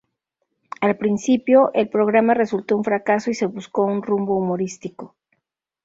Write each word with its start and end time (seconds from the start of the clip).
Al 0.79 0.97
principio, 0.97 1.69
el 1.75 1.87
programa 1.87 2.33
resultó 2.33 2.75
un 2.75 2.83
fracaso 2.83 3.29
y 3.29 3.35
se 3.35 3.45
buscó 3.45 3.83
un 3.83 4.01
rumbo 4.01 4.35
humorístico. 4.35 5.15